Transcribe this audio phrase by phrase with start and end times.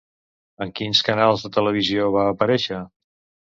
[0.65, 2.83] En quins canals de televisió va aparèixer?